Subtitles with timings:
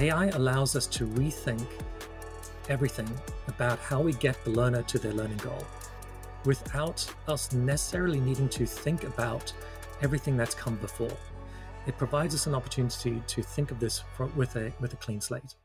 [0.00, 1.66] AI allows us to rethink
[2.68, 3.10] everything
[3.48, 5.66] about how we get the learner to their learning goal
[6.44, 9.52] without us necessarily needing to think about
[10.00, 11.16] everything that's come before.
[11.88, 14.04] It provides us an opportunity to think of this
[14.36, 15.56] with a, with a clean slate.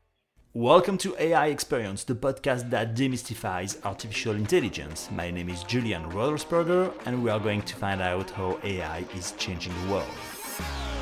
[0.52, 5.10] Welcome to AI Experience, the podcast that demystifies artificial intelligence.
[5.12, 9.30] My name is Julian Redelsperger, and we are going to find out how AI is
[9.38, 10.93] changing the world.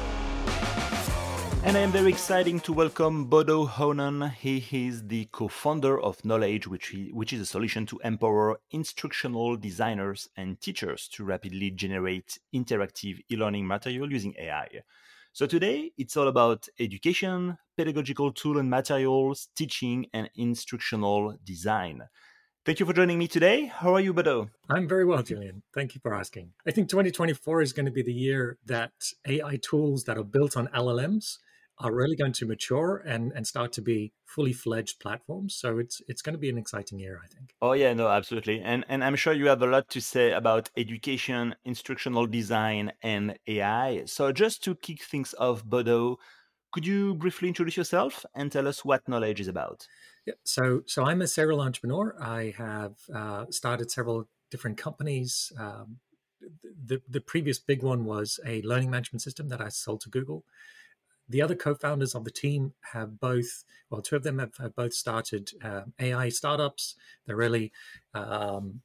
[1.65, 4.33] And I am very excited to welcome Bodo Hoenen.
[4.33, 4.59] He
[4.89, 10.29] is the co-founder of Nolej, which, he, which is a solution to empower instructional designers
[10.37, 14.67] and teachers to rapidly generate interactive e-learning material using AI.
[15.33, 22.03] So today it's all about education, pedagogical tool and materials, teaching, and instructional design.
[22.65, 23.67] Thank you for joining me today.
[23.67, 24.51] How are you, Bodo?
[24.69, 25.63] I'm very well, Julian.
[25.73, 26.51] Thank you for asking.
[26.67, 28.93] I think 2024 is going to be the year that
[29.27, 31.39] AI tools that are built on LLMs
[31.79, 35.55] are really going to mature and, and start to be fully fledged platforms.
[35.55, 37.55] So it's it's going to be an exciting year, I think.
[37.61, 38.61] Oh yeah, no, absolutely.
[38.61, 43.39] And and I'm sure you have a lot to say about education, instructional design, and
[43.47, 44.05] AI.
[44.07, 46.19] So just to kick things off, Bodo,
[46.73, 49.87] could you briefly introduce yourself and tell us what Nolej is about?
[50.27, 52.15] Yeah, so so I'm a serial entrepreneur.
[52.21, 55.53] I have uh, started several different companies.
[55.59, 55.99] Um,
[56.87, 60.45] the the previous big one was a learning management system that I sold to Google
[61.29, 64.95] the other co-founders of the team have both well two of them have, have both
[64.95, 66.95] started uh, ai startups.
[67.27, 67.73] They're really
[68.15, 68.81] um,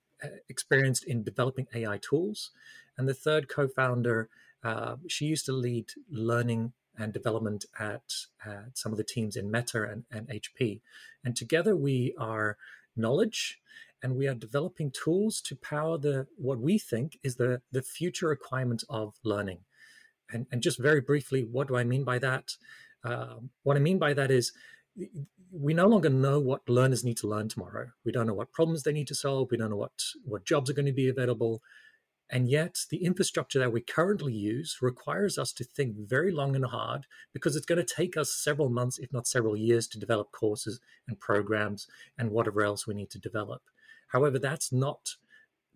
[0.49, 2.51] experienced in developing ai tools.
[2.97, 4.29] And the third co-founder
[4.63, 8.13] uh, she used to lead learning and development at,
[8.43, 10.81] at some of the teams in meta and, and hp
[11.23, 12.57] and together we are
[12.97, 13.55] Nolej
[14.01, 18.27] and we are developing tools to power the what we think is the the future
[18.27, 19.59] requirement of learning
[20.31, 22.53] and, and just very briefly, what do I mean by that?
[23.03, 24.51] Uh, what I mean by that is
[25.51, 27.87] we no longer know what learners need to learn tomorrow.
[28.03, 29.49] We don't know what problems they need to solve.
[29.51, 31.61] We don't know what, what jobs are going to be available.
[32.29, 36.65] And yet, the infrastructure that we currently use requires us to think very long and
[36.65, 40.33] hard because it's going to take us several months, if not several years, to develop
[40.33, 41.87] courses and programs
[42.17, 43.61] and whatever else we need to develop.
[44.09, 45.15] However, that's not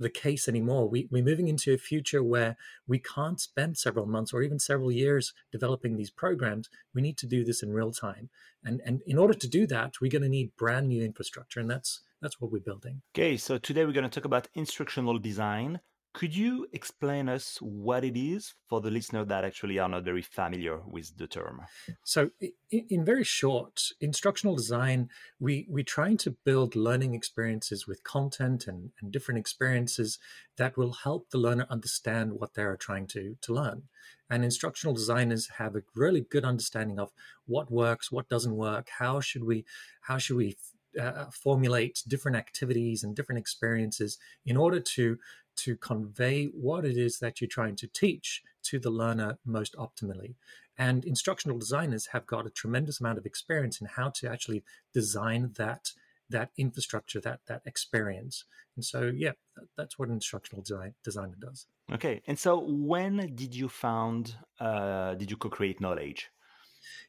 [0.01, 0.89] the case anymore.
[0.89, 2.57] We, we're moving into a future where
[2.87, 6.69] we can't spend several months or even several years developing these programs.
[6.93, 8.29] We need to do this in real time.
[8.63, 11.59] And, and in order to do that, we're going to need brand new infrastructure.
[11.59, 13.01] And that's, that's what we're building.
[13.15, 15.79] Okay, so today we're going to talk about instructional design.
[16.13, 20.21] Could you explain us what it is for the listener that actually are not very
[20.21, 21.61] familiar with the term?
[22.03, 22.31] So,
[22.69, 28.91] in very short, instructional design, we we trying to build learning experiences with content and,
[28.99, 30.19] and different experiences
[30.57, 33.83] that will help the learner understand what they are trying to to learn.
[34.29, 37.11] And instructional designers have a really good understanding of
[37.45, 39.63] what works, what doesn't work, how should we
[40.01, 40.57] how should we
[40.99, 45.17] uh, formulate different activities and different experiences in order to
[45.63, 50.35] to convey what it is that you're trying to teach to the learner most optimally.
[50.77, 54.63] And instructional designers have got a tremendous amount of experience in how to actually
[54.93, 55.91] design that
[56.29, 58.45] that infrastructure, that that experience.
[58.75, 61.67] And so, yeah, that, that's what an instructional design, designer does.
[61.91, 62.21] Okay.
[62.25, 64.35] And so, when did you found?
[64.59, 66.19] Uh, did you co-create Nolej?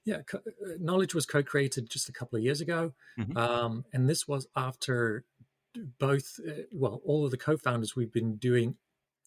[0.05, 3.37] Yeah, co- uh, Nolej was co-created just a couple of years ago, mm-hmm.
[3.37, 5.25] um, and this was after
[5.99, 8.77] both, uh, well, all of the co founders, we've been doing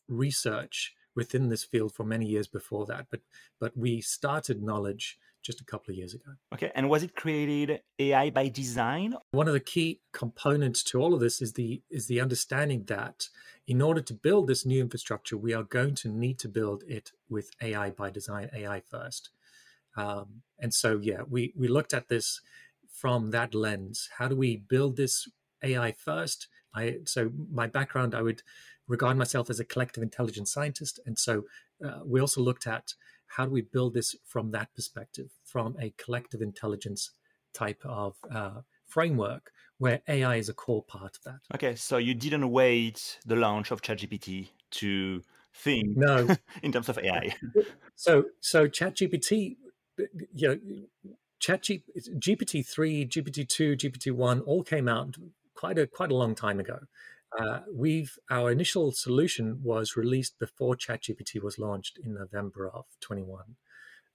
[0.07, 3.21] research within this field for many years before that, but
[3.59, 6.31] but we started Nolej just a couple of years ago.
[6.53, 9.15] Okay, and was it created AI by design?
[9.31, 13.29] One of the key components to all of this is the is the understanding that
[13.67, 17.11] in order to build this new infrastructure, we are going to need to build it
[17.29, 19.29] with AI by design, AI first.
[19.95, 22.41] Um, and so, yeah, we we looked at this
[22.89, 24.09] from that lens.
[24.17, 25.27] How do we build this
[25.65, 26.47] AI first.
[26.73, 28.43] I so my background, I would
[28.87, 31.43] regard myself as a collective intelligence scientist, and so
[31.83, 32.93] uh, we also looked at
[33.27, 37.11] how do we build this from that perspective, from a collective intelligence
[37.53, 41.39] type of uh, framework where AI is a core part of that.
[41.53, 45.21] Okay, so you didn't wait the launch of ChatGPT to
[45.53, 46.27] think no
[46.63, 47.35] in terms of AI.
[47.95, 49.57] so so ChatGPT,
[50.33, 50.59] you know,
[51.39, 55.15] Chat GPT three, GPT two, GPT one all came out
[55.65, 56.79] quite a quite a long time ago.
[57.39, 63.55] Uh, we've our initial solution was released before ChatGPT was launched in November of 21.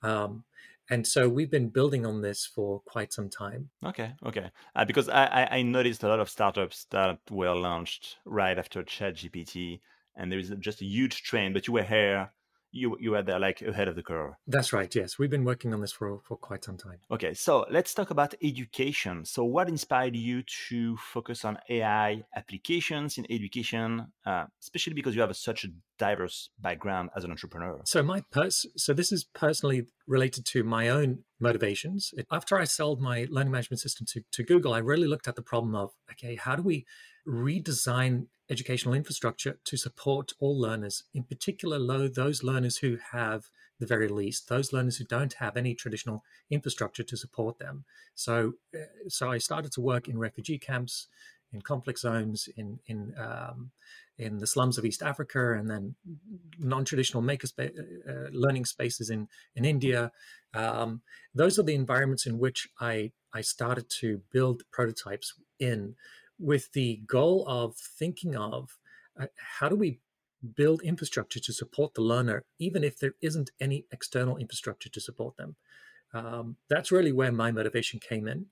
[0.02, 0.44] Um,
[0.88, 3.70] and so we've been building on this for quite some time.
[3.85, 4.50] Okay, okay.
[4.75, 9.81] Uh, because I, I noticed a lot of startups that were launched right after ChatGPT,
[10.17, 11.55] and there is just a huge trend.
[11.55, 12.32] But you were here
[12.72, 14.34] you you were there like ahead of the curve.
[14.46, 14.94] That's right.
[14.94, 16.99] Yes, we've been working on this for for quite some time.
[17.11, 19.25] Okay, so let's talk about education.
[19.25, 25.20] So, what inspired you to focus on AI applications in education, uh, especially because you
[25.20, 25.69] have a, such a
[25.99, 27.81] diverse background as an entrepreneur?
[27.84, 32.12] So, my pers- so this is personally related to my own motivations.
[32.31, 35.43] After I sold my learning management system to, to Google, I really looked at the
[35.43, 36.87] problem of okay, how do we
[37.26, 44.08] redesign educational infrastructure to support all learners, in particular those learners who have the very
[44.08, 47.84] least, those learners who don't have any traditional infrastructure to support them.
[48.14, 51.08] So, uh, so I started to work in refugee camps,
[51.52, 53.70] in conflict zones, in in um,
[54.19, 55.94] in the slums of East Africa, and then
[56.58, 57.76] non-traditional maker spa-
[58.08, 60.12] uh, learning spaces in in India.
[60.52, 61.02] Um,
[61.34, 65.96] those are the environments in which I I started to build prototypes in
[66.40, 68.78] with the goal of thinking of
[69.20, 69.26] uh,
[69.58, 70.00] how do we
[70.56, 75.37] build infrastructure to support the learner, even if there isn't any external infrastructure to support
[75.37, 75.56] them.
[76.14, 78.46] Um, that's really where my motivation came in.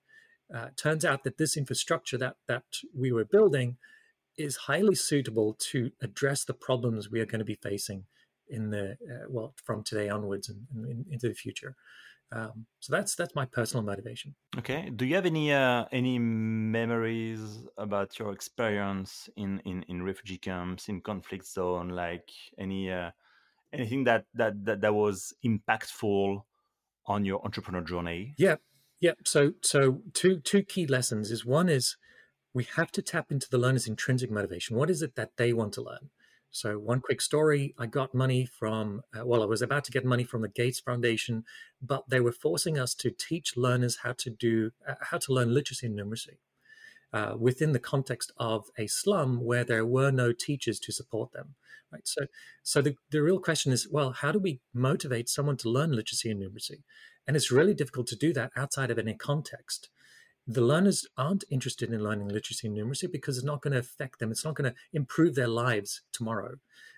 [0.55, 2.65] Uh, turns out that this infrastructure that that
[2.95, 3.77] we were building
[4.39, 8.05] is highly suitable to address the problems we are going to be facing
[8.49, 11.75] in the uh, well from today onwards and, and, into the future.
[12.31, 14.35] Um, so that's that's my personal motivation.
[14.59, 14.91] Okay.
[14.95, 20.89] Do you have any uh, any memories about your experience in, in, in refugee camps,
[20.89, 22.29] in conflict zone, like
[22.59, 23.11] any uh,
[23.73, 26.43] anything that, that that that was impactful
[27.07, 28.35] on your entrepreneur journey?
[28.37, 28.57] Yeah,
[29.01, 29.15] yeah.
[29.25, 31.97] So so two two key lessons is one is
[32.53, 34.77] we have to tap into the learner's intrinsic motivation.
[34.77, 36.11] What is it that they want to learn?
[36.51, 40.05] So, one quick story I got money from, uh, well, I was about to get
[40.05, 41.45] money from the Gates Foundation,
[41.83, 45.53] but they were forcing us to teach learners how to do, uh, how to learn
[45.53, 46.39] literacy and numeracy.
[47.11, 51.55] Uh, within the context of a slum where there were no teachers to support them
[51.91, 52.27] right so
[52.63, 56.31] so the, the real question is well how do we motivate someone to learn literacy
[56.31, 56.83] and numeracy
[57.27, 59.89] and it's really difficult to do that outside of any context
[60.51, 64.19] the learners aren't interested in learning literacy and numeracy because it's not going to affect
[64.19, 64.31] them.
[64.31, 66.55] It's not going to improve their lives tomorrow.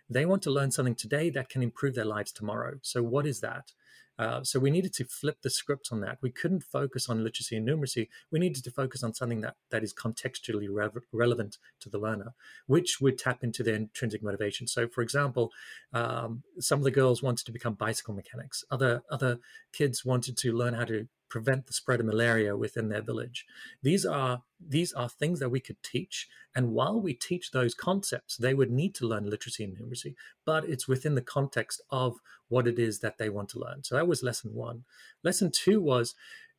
[0.08, 2.78] They want to learn something today that can improve their lives tomorrow.
[2.82, 3.72] So, what is that?
[4.20, 6.18] Uh, so we needed to flip the script on that.
[6.20, 8.08] We couldn't focus on literacy and numeracy.
[8.30, 12.34] We needed to focus on something that, that is contextually re- relevant to the learner,
[12.66, 14.66] which would tap into their intrinsic motivation.
[14.66, 15.50] So, for example,
[15.94, 18.62] um, some of the girls wanted to become bicycle mechanics.
[18.70, 19.38] Other other
[19.72, 23.46] kids wanted to learn how to prevent the spread of malaria within their village.
[23.82, 28.36] These are these are things that we could teach, and while we teach those concepts,
[28.36, 32.18] they would need to learn literacy and numeracy, but it's within the context of
[32.48, 33.82] what it is that they want to learn.
[33.84, 34.84] So that was lesson one.
[35.22, 36.14] Lesson two was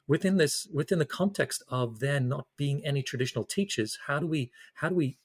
[0.08, 4.00] within this within the context of there not being any traditional teachers.
[4.08, 5.18] How do we how do we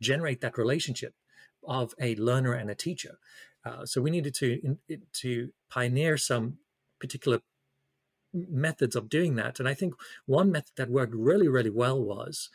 [0.00, 1.14] generate that relationship
[1.64, 3.18] of a learner and a teacher?
[3.64, 4.78] Uh, so we needed to
[5.12, 6.58] to pioneer some
[6.98, 7.40] particular
[8.32, 9.58] methods of doing that.
[9.58, 9.94] And I think
[10.26, 12.50] one method that worked really, really well was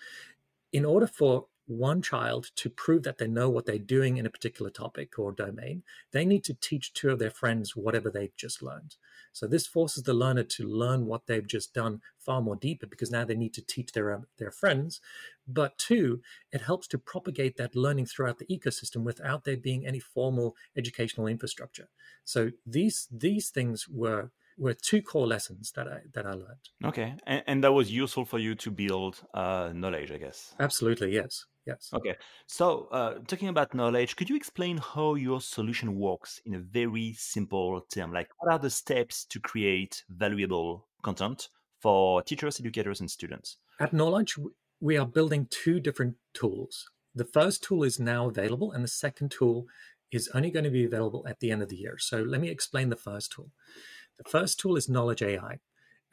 [0.71, 4.29] in order for one child to prove that they know what they're doing in a
[4.29, 8.61] particular topic or domain, they need to teach two of their friends whatever they've just
[8.61, 8.95] learned.
[9.33, 13.11] So this forces the learner to learn what they've just done far more deeper because
[13.11, 15.01] now they need to teach their um, their friends.
[15.47, 16.21] But two,
[16.51, 21.27] it helps to propagate that learning throughout the ecosystem without there being any formal educational
[21.27, 21.89] infrastructure.
[22.23, 26.69] So these these things were were two core lessons that I that I learned.
[26.83, 30.53] Okay, and, and that was useful for you to build uh, Nolej, I guess.
[30.59, 31.89] Absolutely, yes, yes.
[31.93, 32.15] Okay,
[32.47, 37.13] so uh, talking about Nolej, could you explain how your solution works in a very
[37.17, 38.13] simple term?
[38.13, 43.57] Like, what are the steps to create valuable content for teachers, educators, and students?
[43.79, 44.37] At Nolej,
[44.79, 46.89] we are building two different tools.
[47.13, 49.67] The first tool is now available, and the second tool
[50.11, 51.97] is only going to be available at the end of the year.
[51.97, 53.49] So let me explain the first tool.
[54.17, 55.59] The first tool is Nolej AI.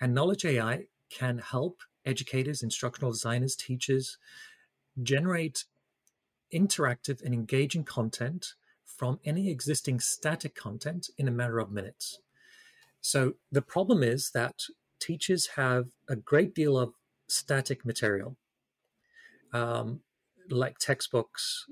[0.01, 4.19] And Nolej AI can help educators, instructional designers, teachers
[5.03, 5.65] generate
[6.53, 8.55] interactive and engaging content
[8.85, 12.21] from any existing static content in a matter of minutes.
[13.01, 14.63] So the problem is that
[15.01, 16.95] teachers have a great deal of
[17.29, 18.37] static material,
[19.53, 20.01] um,
[20.51, 21.67] like textbooks,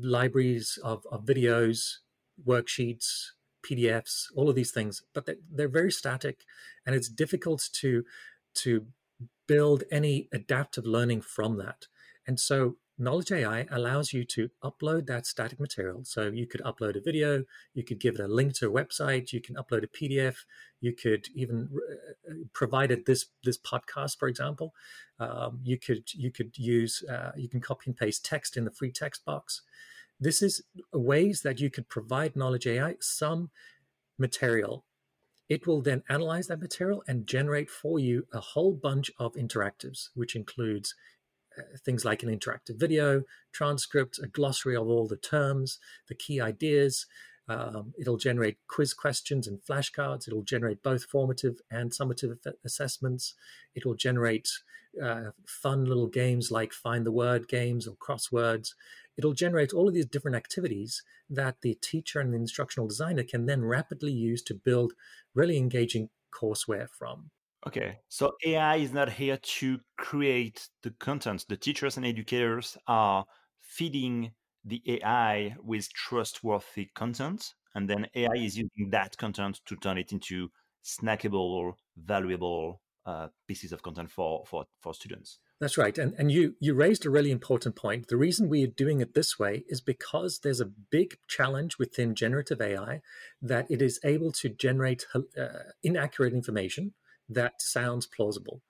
[0.00, 1.98] libraries of, of videos,
[2.46, 3.30] worksheets,
[3.68, 6.44] PDFs, all of these things, but they're, they're very static,
[6.86, 8.04] and it's difficult to
[8.54, 8.86] to
[9.46, 11.86] build any adaptive learning from that.
[12.26, 16.04] And so Nolej AI allows you to upload that static material.
[16.04, 17.44] So you could upload a video,
[17.74, 20.36] you could give it a link to a website, you can upload a PDF,
[20.80, 21.70] you could even
[22.28, 24.74] uh, provided this this podcast, for example,
[25.18, 28.70] um, you could you could use uh, you can copy and paste text in the
[28.70, 29.62] free text box.
[30.20, 33.50] This is ways that you could provide Nolej AI some
[34.18, 34.84] material,
[35.48, 40.08] it will then analyze that material and generate for you a whole bunch of interactives,
[40.14, 40.94] which includes
[41.58, 45.78] uh, things like an interactive video, transcript, a glossary of all the terms,
[46.08, 47.06] the key ideas.
[47.46, 50.26] Um, it'll generate quiz questions and flashcards.
[50.26, 53.34] It'll generate both formative and summative assessments.
[53.74, 54.48] It'll generate
[55.02, 58.74] uh, fun little games like find the word games or crosswords.
[59.16, 63.46] It'll generate all of these different activities that the teacher and the instructional designer can
[63.46, 64.92] then rapidly use to build
[65.34, 67.30] really engaging courseware from.
[67.66, 71.46] Okay, so AI is not here to create the content.
[71.48, 73.24] The teachers and educators are
[73.62, 74.32] feeding
[74.64, 80.12] the AI with trustworthy content, and then AI is using that content to turn it
[80.12, 80.50] into
[80.84, 85.38] snackable, valuable uh, pieces of content for for for students.
[85.64, 88.08] That's right, and and you you raised a really important point.
[88.08, 92.14] The reason we are doing it this way is because there's a big challenge within
[92.14, 93.00] generative AI
[93.40, 96.92] that it is able to generate uh, inaccurate information
[97.30, 98.60] that sounds plausible.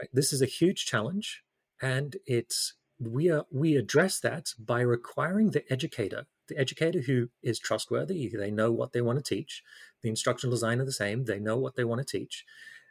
[0.00, 0.08] Right?
[0.14, 1.42] This is a huge challenge,
[1.82, 7.58] and it's we are we address that by requiring the educator, the educator who is
[7.58, 9.62] trustworthy, they know what they want to teach,
[10.00, 12.46] the instructional designer the same, they know what they want to teach.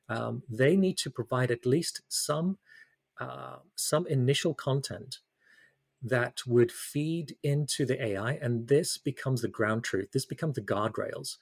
[0.07, 2.59] Um, they need to provide at least some
[3.19, 5.19] uh, some initial content
[6.01, 10.11] that would feed into the AI, and this becomes the ground truth.
[10.11, 11.37] This becomes the guardrails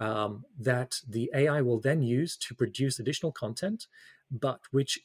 [0.00, 3.86] um, that the AI will then use to produce additional content,
[4.30, 4.98] but which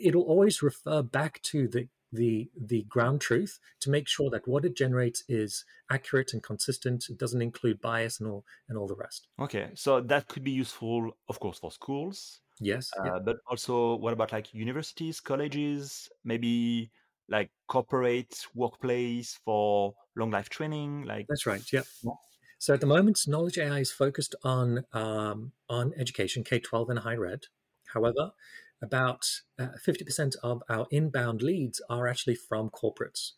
[0.00, 4.64] it'll always refer back to the the the ground truth to make sure that what
[4.64, 7.06] it generates is accurate and consistent.
[7.08, 9.28] It doesn't include bias and all and all the rest.
[9.40, 12.40] Okay, so that could be useful, of course, for schools.
[12.62, 13.18] Yes, uh, yeah.
[13.24, 16.90] but also what about like universities, colleges, maybe
[17.28, 21.04] like corporate workplace for long life training?
[21.04, 21.62] Like that's right.
[21.72, 21.82] Yeah.
[22.02, 22.12] yeah.
[22.58, 27.00] So at the moment, Nolej AI is focused on um, on education, K twelve and
[27.00, 27.46] higher ed.
[27.92, 28.32] However,
[28.80, 29.26] about
[29.58, 33.32] uh, fifty uh, percent of our inbound leads are actually from corporates.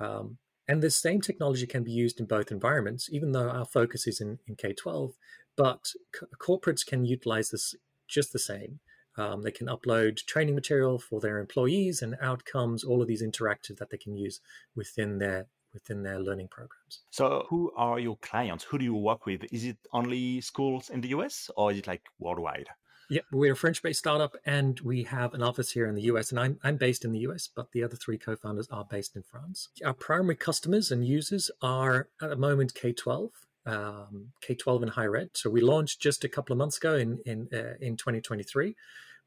[0.00, 0.38] Um,
[0.68, 4.20] and the same technology can be used in both environments, even though our focus is
[4.20, 5.12] in, in K 12.
[5.56, 7.74] But c- corporates can utilize this
[8.12, 8.80] just the same.
[9.16, 13.76] Um, they can upload training material for their employees and outcomes, all of these interactive
[13.78, 14.40] that they can use
[14.74, 17.00] within their within their learning programs.
[17.10, 18.64] So, who are your clients?
[18.64, 19.42] Who do you work with?
[19.50, 22.68] Is it only schools in the US or is it like worldwide?
[23.10, 26.30] Yeah, we're a French based startup and we have an office here in the US.
[26.30, 29.16] And I'm, I'm based in the US, but the other three co founders are based
[29.16, 29.68] in France.
[29.84, 33.30] Our primary customers and users are at the moment K 12.
[33.64, 35.30] Um, K 12 and higher ed.
[35.34, 38.74] So we launched just a couple of months ago in, in, uh, in 2023.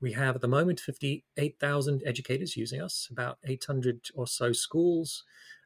[0.01, 5.24] We have at the moment 58,000 educators using us, about 800 or so schools,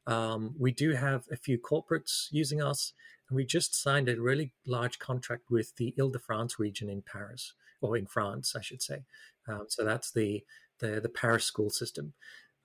[0.09, 2.93] um, we do have a few corporates using us,
[3.29, 7.95] and we just signed a really large contract with the Ile-de-France region in Paris, or
[7.95, 9.03] in France, I should say.
[9.47, 10.43] Um, so that's the,
[10.79, 12.13] the the Paris school system.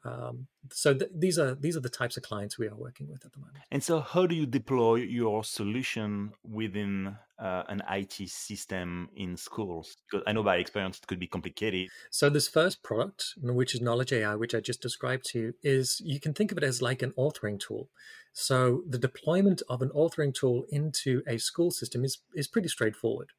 [0.04, 3.24] Um, so th- these are these are the types of clients we are working with
[3.24, 3.58] at the moment.
[3.70, 9.96] And so, how do you deploy your solution within uh, an IT system in schools?
[10.10, 11.88] Because I know by experience it could be complicated.
[12.10, 16.00] So this first product, which is Nolej AI, which I just described to you, is
[16.04, 17.88] you can think of it as like an authoring tool.
[18.34, 23.30] So the deployment of an authoring tool into a school system is is pretty straightforward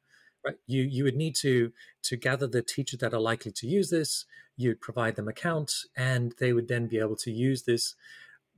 [0.46, 0.56] right?
[0.66, 1.72] You you would need to
[2.04, 4.24] to gather the teachers that are likely to use this.
[4.56, 7.94] You'd provide them accounts, and they would then be able to use this.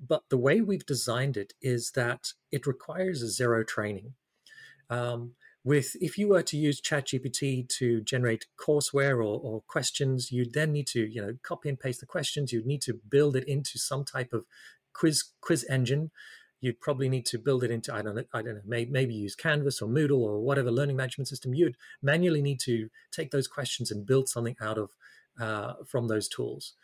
[0.01, 4.15] But the way we've designed it is that it requires a zero training.
[4.89, 5.33] Um,
[5.65, 10.73] with if you were to use ChatGPT to generate courseware or, or questions, you'd then
[10.73, 12.53] need to you know copy and paste the questions.
[12.53, 14.45] You'd need to build it into some type of
[14.93, 16.11] quiz quiz engine
[16.61, 19.15] you'd probably need to build it into I don't know I don't know maybe, maybe
[19.15, 21.55] use Canvas or Moodle or whatever learning management system.
[21.55, 24.91] You'd manually need to take those questions and build something out of
[25.41, 26.75] uh, from those tools.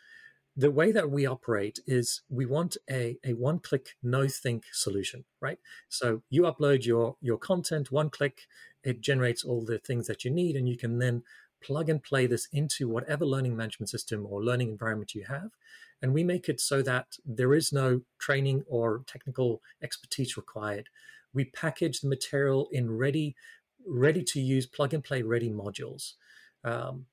[0.57, 5.25] The way that we operate is we want a, a one click no think solution,
[5.41, 5.59] right?
[5.89, 8.41] So you upload your your content, one click,
[8.83, 11.23] it generates all the things that you need, and you can then
[11.61, 15.51] plug and play this into whatever learning management system or learning environment you have
[16.01, 20.89] and we make it so that there is no training or technical expertise required.
[21.33, 23.35] We package the material in ready,
[23.87, 26.13] ready to use, plug and play ready modules.
[26.63, 27.05] Um,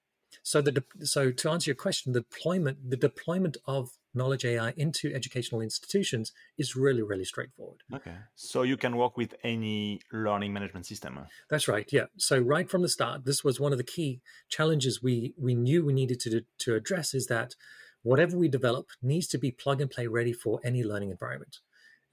[0.42, 5.12] so the so to answer your question, the deployment the deployment of Nolej AI into
[5.14, 7.80] educational institutions is really really straightforward.
[7.94, 11.18] Okay, so you can work with any learning management system.
[11.50, 11.88] That's right.
[11.92, 12.06] Yeah.
[12.16, 15.84] So right from the start, this was one of the key challenges we we knew
[15.84, 17.54] we needed to to address is that
[18.02, 21.58] whatever we develop needs to be plug and play ready for any learning environment.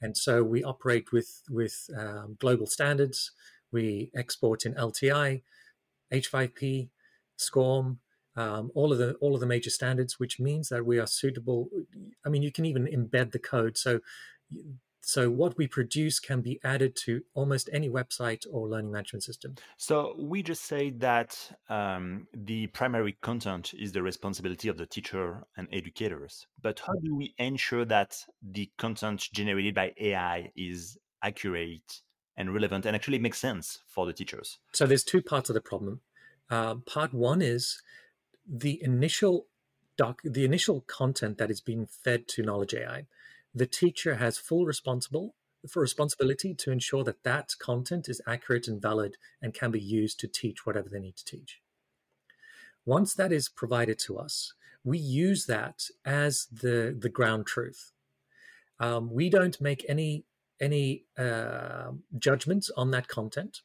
[0.01, 3.31] And so we operate with with um, global standards.
[3.71, 5.43] We export in LTI,
[6.11, 6.89] H5P,
[7.37, 7.99] SCORM,
[8.39, 11.67] um, all of the all of the major standards, which means that we are suitable.
[12.25, 13.77] I mean, you can even embed the code.
[13.77, 13.99] So,
[15.01, 19.55] so what we produce can be added to almost any website or learning management system.
[19.75, 25.43] So we just say that um, the primary content is the responsibility of the teacher
[25.57, 26.47] and educators.
[26.61, 32.01] But how do we ensure that the content generated by AI is accurate
[32.37, 34.59] and relevant and actually makes sense for the teachers?
[34.71, 35.99] So there's two parts of the problem.
[36.49, 37.81] Uh, part one is
[38.49, 39.45] the initial
[39.97, 43.05] doc, the initial content that is being fed to Nolej AI.
[43.53, 45.35] The teacher has full responsible
[45.67, 50.19] for responsibility to ensure that that content is accurate and valid and can be used
[50.21, 51.61] to teach whatever they need to teach.
[52.85, 54.53] Once that is provided to us,
[54.83, 57.91] we use that as the the ground truth.
[58.79, 60.23] Um, we don't make any
[60.61, 63.61] any uh, judgments on that content.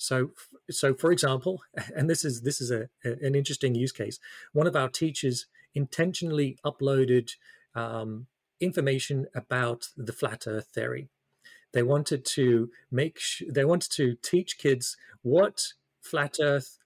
[0.00, 0.30] So,
[0.70, 1.62] so for example,
[1.96, 4.18] and this is this is a, an interesting use case.
[4.52, 7.32] One of our teachers intentionally uploaded
[7.74, 8.26] um,
[8.60, 11.10] information about the flat Earth theory.
[11.72, 16.78] They wanted to make sh- they wanted to teach kids what flat Earth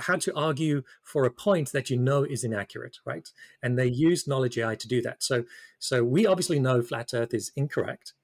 [0.00, 3.30] how to argue for a point that you know is inaccurate, right?
[3.62, 5.22] And they used Nolej AI to do that.
[5.22, 5.44] So,
[5.78, 8.14] so we obviously know flat Earth is incorrect,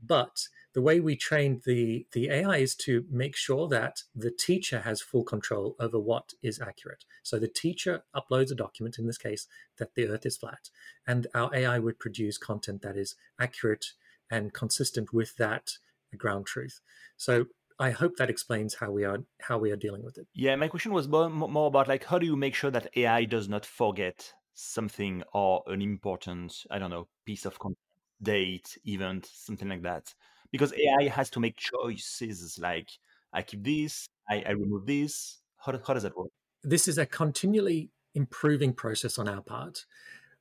[0.00, 4.80] but the way we train the, the AI is to make sure that the teacher
[4.80, 7.04] has full control over what is accurate.
[7.22, 9.46] So the teacher uploads a document, in this case,
[9.78, 10.70] that the earth is flat,
[11.06, 13.86] and our AI would produce content that is accurate
[14.30, 15.70] and consistent with that
[16.16, 16.80] ground truth.
[17.16, 17.46] So
[17.78, 20.26] I hope that explains how we are how we are dealing with it.
[20.34, 23.24] Yeah, my question was more, more about like how do you make sure that AI
[23.24, 27.78] does not forget something or an important I don't know piece of content,
[28.20, 30.12] date, event, something like that
[30.50, 32.88] because AI has to make choices like
[33.32, 35.38] I keep this, I, I remove this.
[35.58, 36.30] How, how does that work?
[36.62, 39.84] This is a continually improving process on our part.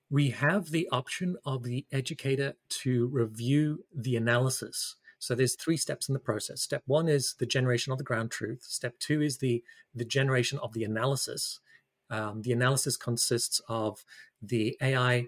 [0.10, 4.96] We have the option of the educator to review the analysis.
[5.20, 6.62] So there's three steps in the process.
[6.62, 8.64] Step one is the generation of the ground truth.
[8.64, 11.60] Step two is the the generation of the analysis.
[12.10, 14.06] Um, the analysis consists of
[14.42, 15.28] the AI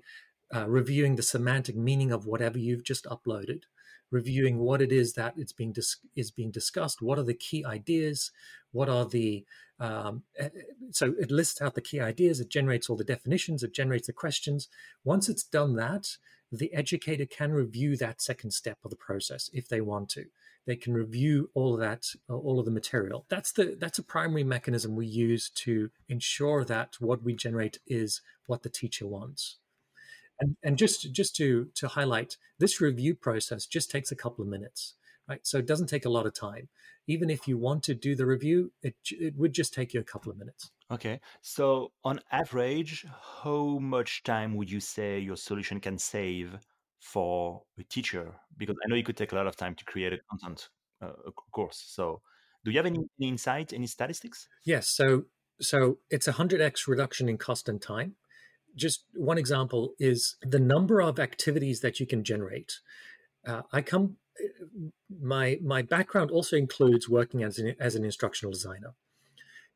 [0.55, 3.63] uh, reviewing the semantic meaning of whatever you've just uploaded
[4.11, 7.01] reviewing what it is that it's being dis- is being discussed.
[7.01, 8.31] What are the key ideas?
[8.71, 9.45] What are the
[9.79, 12.39] um, eh, eh, so it lists out the key ideas.
[12.39, 13.63] It generates all the definitions.
[13.63, 14.67] It generates the questions.
[15.03, 16.17] Once it's done that,
[16.51, 20.25] the educator can review that second step of the process if they want to.
[20.65, 23.25] They can review all of that, all of the material.
[23.29, 28.21] That's the that's a primary mechanism we use to ensure that what we generate is
[28.47, 29.58] what the teacher wants.
[30.39, 34.49] And, and just just to to highlight, this review process just takes a couple of
[34.49, 34.95] minutes,
[35.27, 35.41] right?
[35.43, 36.69] So it doesn't take a lot of time.
[37.07, 40.03] Even if you want to do the review, it it would just take you a
[40.03, 40.71] couple of minutes.
[40.91, 41.19] Okay.
[41.41, 43.05] So on average,
[43.43, 46.57] how much time would you say your solution can save
[46.99, 48.33] for a teacher?
[48.57, 50.69] Because I know it could take a lot of time to create a content
[51.01, 51.83] uh, a course.
[51.87, 52.21] So
[52.63, 54.47] do you have any, any insight, any statistics?
[54.65, 54.89] Yes.
[54.89, 55.25] So
[55.61, 58.15] so it's a hundred x reduction in cost and time
[58.75, 62.79] just one example is the number of activities that you can generate.
[63.45, 64.17] Uh, I come,
[65.21, 68.93] my my background also includes working as an as an instructional designer.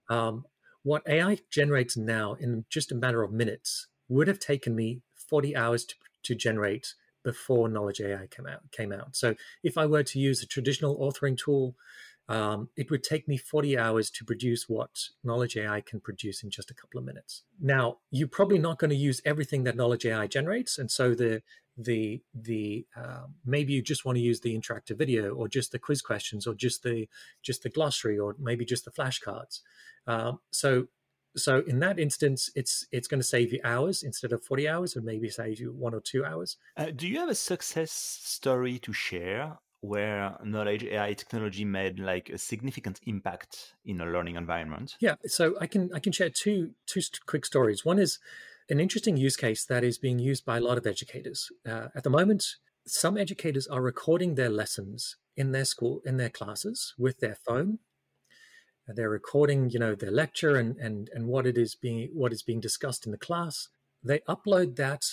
[0.10, 0.46] Um,
[0.84, 5.56] what AI generates now in just a matter of minutes would have taken me 40
[5.56, 8.70] hours to, to generate before Nolej AI came out.
[8.72, 9.16] Came out.
[9.16, 11.76] So if I were to use a traditional authoring tool,
[12.30, 16.50] um, it would take me 40 hours to produce what Nolej AI can produce in
[16.50, 17.44] just a couple of minutes.
[17.60, 21.42] Now, you're probably not going to use everything that Nolej AI generates, and so the
[21.78, 25.80] the the uh, maybe you just want to use the interactive video, or just the
[25.80, 27.10] quiz questions, or just the
[27.42, 29.60] just the glossary, or maybe just the flashcards.
[30.08, 30.88] Uh, so
[31.36, 34.96] so in that instance, it's it's going to save you hours instead of 40 hours,
[34.96, 36.58] and maybe save you one or two hours.
[36.78, 42.30] Uh, do you have a success story to share where Nolej AI technology made like
[42.30, 44.96] a significant impact in a learning environment?
[45.02, 47.84] Yeah, so I can I can share two two quick stories.
[47.84, 48.18] One is
[48.70, 52.04] an interesting use case that is being used by a lot of educators uh, at
[52.04, 52.46] the moment.
[52.88, 57.80] Some educators are recording their lessons in their school in their classes with their phone.
[58.88, 62.42] They're recording, you know, their lecture and and and what it is being what is
[62.42, 63.68] being discussed in the class.
[64.02, 65.04] They upload that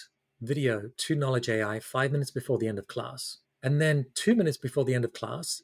[0.40, 4.56] video to Nolej AI five minutes before the end of class and then two minutes
[4.56, 5.62] before the end of class,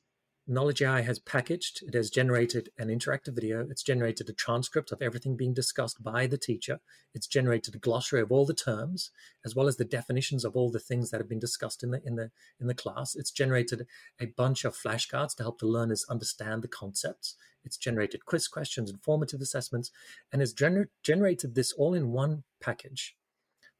[0.48, 5.02] Nolej AI has packaged, it has generated an interactive video, it's generated a transcript of
[5.02, 6.78] everything being discussed by the teacher,
[7.14, 9.10] it's generated a glossary of all the terms,
[9.44, 12.00] as well as the definitions of all the things that have been discussed in the
[12.04, 12.30] in the
[12.60, 13.16] in the class.
[13.16, 13.86] It's generated
[14.20, 17.34] a bunch of flashcards to help the learners understand the concepts.
[17.64, 19.90] It's generated quiz questions and formative assessments,
[20.30, 23.16] and has gener- generated this all in one package.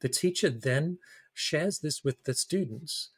[0.01, 0.97] The teacher then
[1.33, 3.11] shares this with the students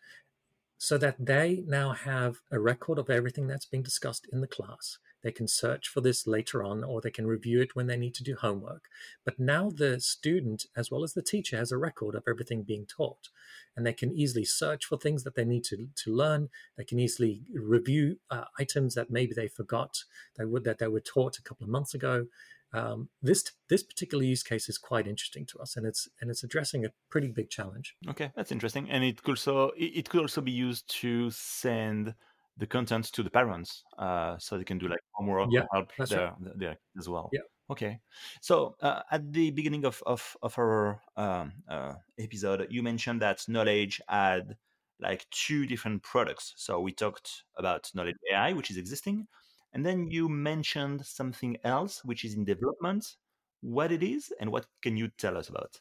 [0.82, 4.98] so that they now have a record of everything that's being discussed in the class.
[5.22, 8.16] They can search for this later on or they can review it when they need
[8.16, 8.86] to do homework.
[9.26, 12.86] But now the student, as well as the teacher, has a record of everything being
[12.86, 13.28] taught.
[13.76, 16.48] And they can easily search for things that they need to, to learn.
[16.78, 20.06] They can easily review uh, items that maybe they forgot
[20.38, 22.28] they would, that they were taught a couple of months ago
[22.74, 26.44] um, this this particular use case is quite interesting to us, and it's and it's
[26.44, 27.96] addressing a pretty big challenge.
[28.08, 32.14] Okay, that's interesting, and it could also it could also be used to send
[32.58, 36.34] the content to the parents, uh, so they can do like homework yeah, help their,
[36.40, 36.60] right.
[36.60, 37.30] their as well.
[37.32, 37.42] Yeah.
[37.72, 38.00] Okay.
[38.42, 43.40] So uh, at the beginning of of, of our um, uh, episode, you mentioned that
[43.50, 44.58] Nolej had
[45.00, 46.54] like two different products.
[46.58, 49.28] So we talked about Nolej AI, which is existing,
[49.74, 53.16] and then you mentioned something else which is in development,
[53.62, 55.80] what it is, and what can you tell us about?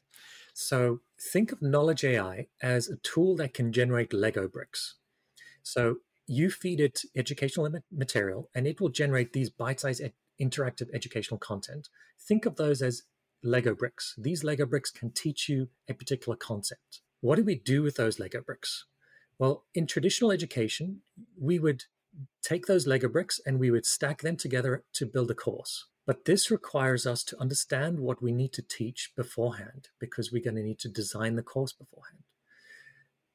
[0.53, 1.01] So
[1.33, 4.97] think of Nolej AI as a tool that can generate Lego bricks.
[5.63, 11.39] So you feed it educational material and it will generate these bite-sized ed- interactive educational
[11.39, 11.89] content.
[12.21, 13.05] Think of those as
[13.43, 14.15] Lego bricks.
[14.19, 17.01] These Lego bricks can teach you a particular concept.
[17.21, 18.85] What do we do with those Lego bricks?
[19.39, 21.03] Well, in traditional education,
[21.41, 21.85] we would
[22.43, 25.87] take those Lego bricks and we would stack them together to build a course.
[26.07, 30.57] But this requires us to understand what we need to teach beforehand because we're going
[30.57, 32.23] to need to design the course beforehand.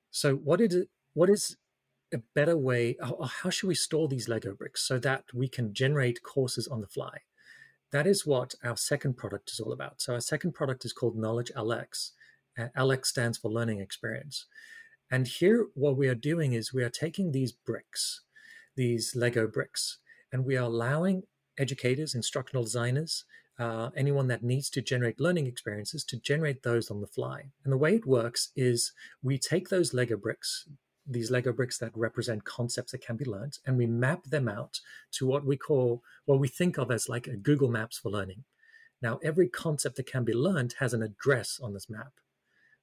[0.09, 1.55] So, what is, what is
[2.11, 2.97] a better way?
[3.41, 6.87] How should we store these Lego bricks so that we can generate courses on the
[6.87, 7.19] fly?
[7.91, 10.01] That is what our second product is all about.
[10.01, 12.11] So, our second product is called Nolej LX.
[12.57, 14.47] Uh, LX stands for Learning Experience.
[15.11, 18.21] And here, what we are doing is we are taking these bricks
[18.75, 19.99] these Lego bricks.
[20.31, 21.23] And we are allowing
[21.57, 23.25] educators, instructional designers,
[23.59, 27.51] uh, anyone that needs to generate learning experiences to generate those on the fly.
[27.63, 30.67] And the way it works is we take those Lego bricks,
[31.05, 34.79] these Lego bricks that represent concepts that can be learned, and we map them out
[35.11, 38.43] to what we call, what we think of as like a Google Maps for learning.
[39.01, 42.13] Now, every concept that can be learned has an address on this map.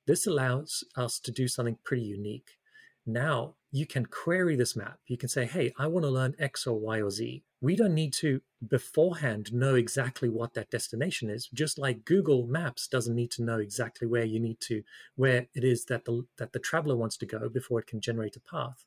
[0.07, 2.59] This allows us to do something pretty unique.
[3.07, 4.99] Now you can query this map.
[5.07, 7.45] You can say, hey, I want to learn X or Y or Z.
[7.61, 12.89] We don't need to beforehand know exactly what that destination is, just like Google Maps
[12.89, 14.83] doesn't need to know exactly where you need to,
[15.15, 18.37] where it is that the, that the traveler wants to go before it can generate
[18.37, 18.85] a path.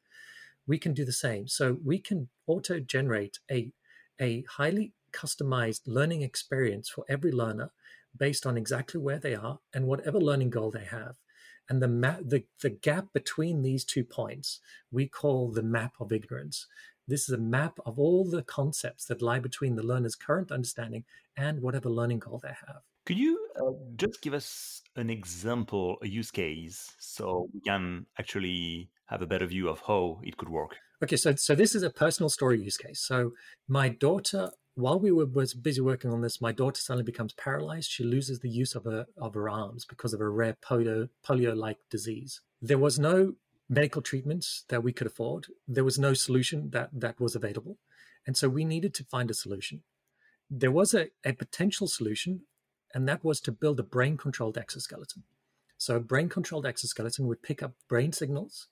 [0.68, 1.48] We can do the same.
[1.48, 3.72] So we can auto generate a,
[4.20, 7.72] a highly customized learning experience for every learner
[8.18, 11.16] based on exactly where they are and whatever learning goal they have
[11.70, 14.60] and the map the, the gap between these two points
[14.92, 16.68] we call the map of ignorance.
[17.08, 21.04] This is a map of all the concepts that lie between the learner's current understanding
[21.36, 22.82] and whatever learning goal they have.
[23.06, 28.90] Could you uh, just give us an example a use case so we can actually
[29.08, 30.78] have a better view of how it could work?
[31.04, 33.02] Okay so so this is a personal story use case.
[33.02, 33.32] So
[33.68, 37.92] my daughter while we were was busy working on this, my daughter suddenly becomes paralyzed.
[37.92, 41.56] She loses the use of her of her arms because of a rare polio polio
[41.56, 42.42] like disease.
[42.62, 43.34] There was no
[43.70, 45.48] medical treatments that we could afford.
[45.68, 47.78] There was no solution that that was available,
[48.26, 49.84] and so we needed to find a solution.
[50.50, 52.42] There was a, a potential solution,
[52.94, 55.24] and that was to build a brain controlled exoskeleton.
[55.78, 58.70] So a brain controlled exoskeleton would pick up brain signals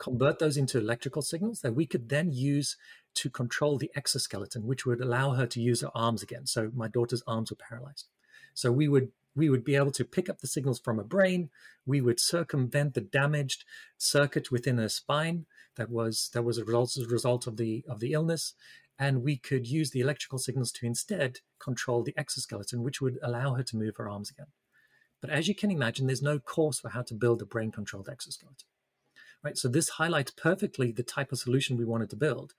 [0.00, 2.76] convert those into electrical signals that we could then use
[3.14, 6.46] to control the exoskeleton, which would allow her to use her arms again.
[6.46, 8.08] So my daughter's arms were paralyzed.
[8.54, 11.50] So we would we would be able to pick up the signals from her brain.
[11.86, 13.64] We would circumvent the damaged
[13.96, 18.00] circuit within her spine that was that was a result, a result of the of
[18.00, 18.54] the illness,
[18.98, 23.54] and we could use the electrical signals to instead control the exoskeleton, which would allow
[23.54, 24.48] her to move her arms again.
[25.20, 28.08] But as you can imagine, there's no course for how to build a brain controlled
[28.08, 28.66] exoskeleton
[29.42, 29.56] right?
[29.56, 32.54] So this highlights perfectly the type of solution we wanted to build.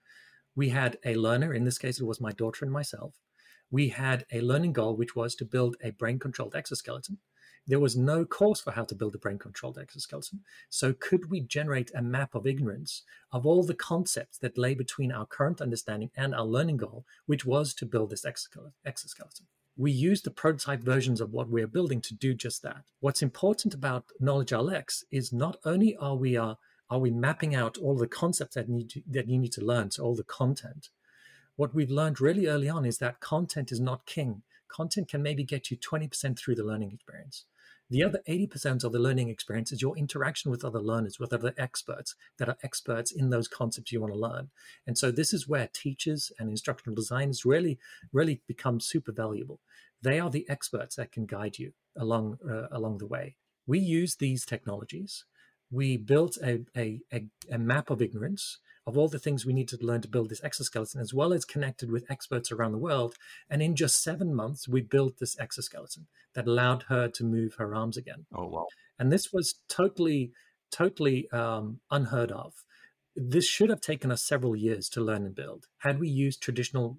[0.54, 3.14] We had a learner, in this case, it was my daughter and myself.
[3.70, 7.18] We had a learning goal, which was to build a brain controlled exoskeleton.
[7.66, 10.40] There was no course for how to build a brain controlled exoskeleton.
[10.68, 15.12] So, could we generate a map of ignorance of all the concepts that lay between
[15.12, 19.46] our current understanding and our learning goal, which was to build this exoskeleton?
[19.76, 22.84] We used the prototype versions of what we're building to do just that.
[23.00, 26.58] What's important about Nolej LX is not only are we are
[26.92, 29.90] Are we mapping out all the concepts that need to, that you need to learn,
[29.90, 30.90] so all the content?
[31.56, 34.42] What we've learned really early on is that content is not king.
[34.68, 37.46] Content can maybe get you 20% through the learning experience.
[37.88, 41.54] The other 80% of the learning experience is your interaction with other learners, with other
[41.56, 44.50] experts that are experts in those concepts you want to learn.
[44.86, 47.78] And so this is where teachers and instructional designers really,
[48.12, 49.60] really become super valuable.
[50.02, 53.36] They are the experts that can guide you along uh, along the way.
[53.66, 55.24] We use these technologies.
[55.72, 59.68] We built a, a, a, a map of ignorance of all the things we need
[59.68, 63.16] to learn to build this exoskeleton, as well as connected with experts around the world.
[63.48, 67.74] And in just seven months, we built this exoskeleton that allowed her to move her
[67.74, 68.26] arms again.
[68.34, 68.66] Oh, wow.
[68.98, 70.32] And this was totally,
[70.70, 72.52] totally um, unheard of.
[73.16, 75.66] This should have taken us several years to learn and build.
[75.78, 76.98] Had we used traditional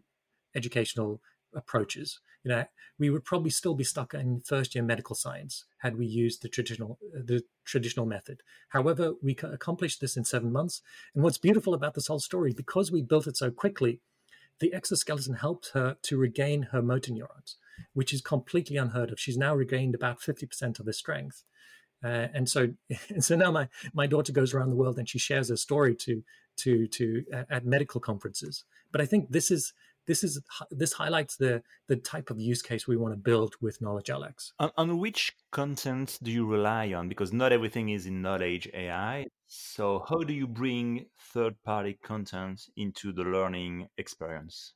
[0.56, 1.22] educational
[1.56, 2.20] approaches.
[2.44, 2.66] You know,
[3.00, 6.50] we would probably still be stuck in first year medical science had we used the
[6.50, 8.42] traditional the traditional method.
[8.70, 10.82] However, we accomplished this in seven months.
[11.16, 14.02] And what's beautiful about this whole story, because we built it so quickly,
[14.60, 17.58] the exoskeleton helped her to regain her motor neurons,
[17.94, 19.20] which is completely unheard of.
[19.20, 21.44] She's now regained about fifty percent of her strength.
[22.04, 22.74] Uh, and so,
[23.20, 26.24] so now my, my daughter goes around the world and she shares her story to
[26.56, 28.64] to to at medical conferences.
[28.92, 29.74] But I think this is
[30.08, 33.80] this is this highlights the the type of use case we want to build with
[33.80, 37.10] Nolej LX on, on, which content do you rely on?
[37.10, 42.70] Because not everything is in Nolej ai so how do you bring third party content
[42.76, 44.74] into the learning experience?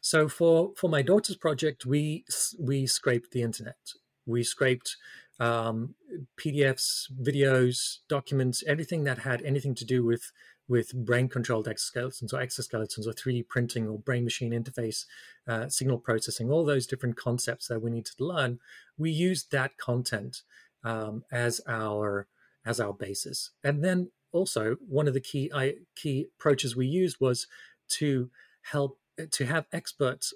[0.00, 2.24] So for for my daughter's project we
[2.58, 3.78] we scraped the internet.
[4.26, 4.96] We scraped
[5.40, 5.94] um,
[6.38, 10.30] pdfs videos documents everything that had anything to do with
[10.70, 15.04] with brain controlled exoskeletons or exoskeletons or 3D printing or brain machine interface,
[15.48, 18.60] uh, signal processing, all those different concepts that we need to learn,
[18.96, 20.42] we use that content
[20.84, 22.28] um, as our
[22.64, 23.50] as our basis.
[23.64, 27.48] And then also one of the key I, key approaches we used was
[27.98, 28.30] to
[28.62, 28.98] help
[29.32, 30.32] to have experts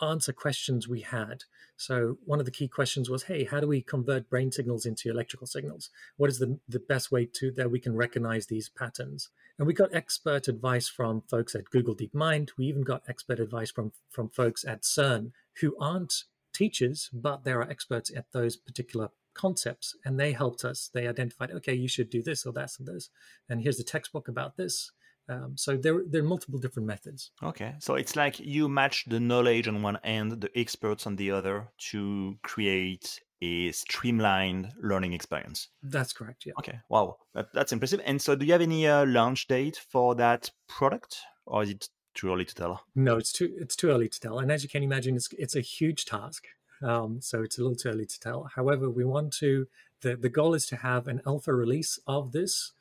[0.00, 1.44] answer questions we had.
[1.76, 5.10] So one of the key questions was, hey, how do we convert brain signals into
[5.10, 5.90] electrical signals?
[6.16, 9.30] What is the, the best way to that we can recognize these patterns?
[9.58, 12.50] And we got expert advice from folks at Google DeepMind.
[12.58, 17.52] We even got expert advice from from folks at CERN who aren't teachers, but they
[17.52, 22.08] are experts at those particular concepts and they helped us they identified okay you should
[22.08, 23.10] do this or that or this
[23.50, 24.92] and here's the textbook about this
[25.28, 27.30] um, so there, there are multiple different methods.
[27.42, 31.30] Okay, so it's like you match the knowledge on one end, the experts on the
[31.30, 35.68] other, to create a streamlined learning experience.
[35.82, 36.46] That's correct.
[36.46, 36.54] Yeah.
[36.58, 36.78] Okay.
[36.88, 38.00] Wow, that, that's impressive.
[38.04, 41.88] And so, do you have any uh, launch date for that product, or is it
[42.14, 42.84] too early to tell?
[42.94, 44.38] No, it's too it's too early to tell.
[44.38, 46.44] And as you can imagine, it's it's a huge task.
[46.82, 48.50] Um, so it's a little too early to tell.
[48.54, 49.66] However, we want to
[50.02, 52.72] the the goal is to have an alpha release of this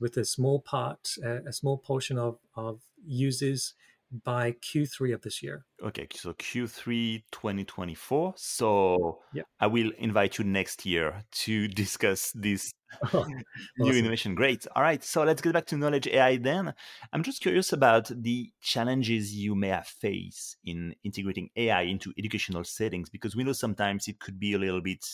[0.00, 3.74] with a small part, uh, a small portion of, of users
[4.24, 5.64] by Q3 of this year.
[5.82, 8.34] Okay, so Q3 2024.
[8.36, 9.42] So yeah.
[9.60, 12.72] I will invite you next year to discuss this
[13.14, 13.24] oh,
[13.78, 13.98] new awesome.
[13.98, 14.34] innovation.
[14.34, 14.66] Great.
[14.74, 16.74] All right, so let's get back to Nolej AI then.
[17.12, 22.64] I'm just curious about the challenges you may have faced in integrating AI into educational
[22.64, 25.06] settings because we know sometimes it could be a little bit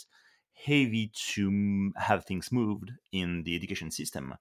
[0.55, 4.35] heavy to have things moved in the education system.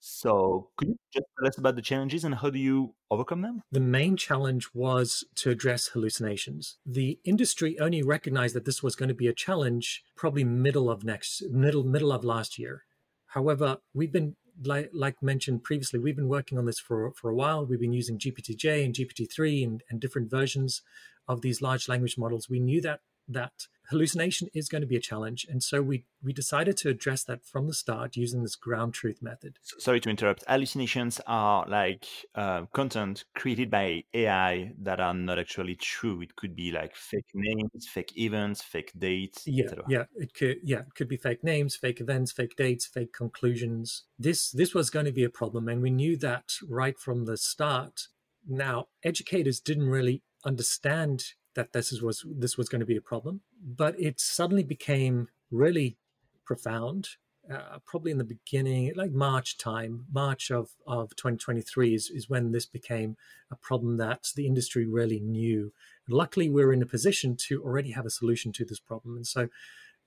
[0.00, 3.62] So, could you just tell us about the challenges and how do you overcome them?
[3.72, 6.76] The main challenge was to address hallucinations.
[6.86, 11.04] The industry only recognized that this was going to be a challenge probably middle of
[11.04, 12.84] next middle middle of last year.
[13.26, 17.34] However, we've been like, like mentioned previously, we've been working on this for, for a
[17.34, 17.64] while.
[17.64, 20.82] We've been using GPT-J and GPT-3 and, and different versions
[21.28, 22.48] of these large language models.
[22.48, 25.46] We knew that that hallucination is going to be a challenge.
[25.48, 29.22] And so we, we decided to address that from the start using this ground truth
[29.22, 29.58] method.
[29.62, 30.44] Sorry to interrupt.
[30.46, 36.20] Hallucinations are like uh, content created by AI that are not actually true.
[36.20, 39.42] It could be like fake names, fake events, fake dates.
[39.46, 40.58] Yeah, yeah, it could.
[40.62, 44.04] Yeah, it could be fake names, fake events, fake dates, fake conclusions.
[44.18, 47.36] This this was going to be a problem, and we knew that right from the
[47.36, 48.08] start.
[48.46, 51.24] Now, educators didn't really understand
[51.58, 55.28] that this is, was this was going to be a problem, but it suddenly became
[55.50, 55.96] really
[56.44, 57.08] profound.
[57.52, 62.52] Uh, probably in the beginning, like March time, March of, of 2023 is, is when
[62.52, 63.16] this became
[63.50, 65.72] a problem that the industry really knew.
[66.06, 69.16] And luckily, we're in a position to already have a solution to this problem.
[69.16, 69.48] And so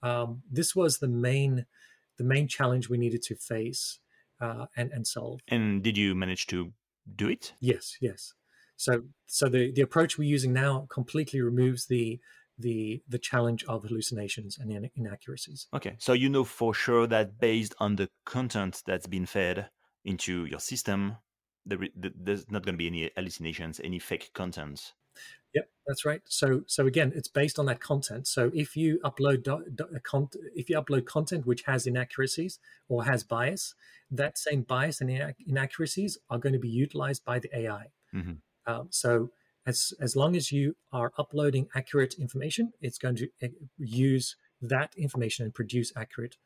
[0.03, 1.65] um, this was the main
[2.17, 3.99] the main challenge we needed to face
[4.39, 5.41] uh, and, and solve.
[5.47, 6.71] And did you manage to
[7.15, 7.53] do it?
[7.59, 8.35] Yes, yes.
[8.81, 12.19] So so the, the approach we're using now completely removes the
[12.57, 15.67] the the challenge of hallucinations and in- inaccuracies.
[15.73, 19.69] Okay, so you know for sure that based on the content that's been fed,
[20.05, 21.17] into your system,
[21.65, 24.93] there, there's not going to be any hallucinations, any fake content.
[25.53, 26.21] Yep, that's right.
[26.25, 28.25] So, so again, it's based on that content.
[28.27, 29.85] So, if you upload do, do,
[30.55, 33.75] if you upload content which has inaccuracies or has bias,
[34.09, 37.87] that same bias and inaccuracies are going to be utilized by the AI.
[38.15, 38.33] Mm-hmm.
[38.67, 39.31] Um, so,
[39.67, 44.93] as as long as you are uploading accurate information, it's going to eh, use that
[44.97, 46.37] information and produce accurate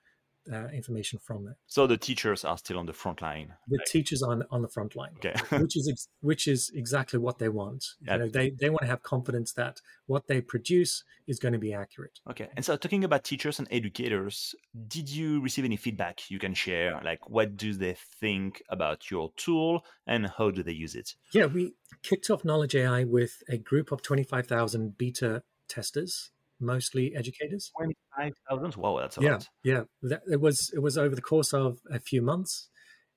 [0.52, 1.56] uh, information from it.
[1.68, 3.54] So the teachers are still on the front line.
[3.68, 3.88] The right?
[3.88, 5.36] teachers on on the front line, okay.
[5.58, 7.86] which is ex- which is exactly what they want.
[8.02, 11.60] You know, they they want to have confidence that what they produce is going to
[11.60, 12.20] be accurate.
[12.30, 12.50] Okay.
[12.56, 14.54] And so, talking about teachers and educators,
[14.88, 17.02] did you receive any feedback you can share?
[17.04, 21.16] Like, what do they think about your tool, and how do they use it?
[21.34, 26.32] Yeah, we kicked off Nolej AI with a group of twenty five thousand beta testers
[26.60, 27.72] mostly educators.
[27.78, 28.76] Twenty-five thousand.
[28.76, 29.50] Wow, that's a yeah, lot.
[29.64, 30.72] Yeah, that, it was.
[30.74, 32.70] It was over the course of a few months.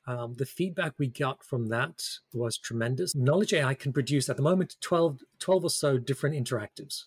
[0.09, 2.01] Um, the feedback we got from that
[2.33, 3.14] was tremendous.
[3.14, 7.05] Nolej AI can produce at the moment 12, 12 or so different interactives.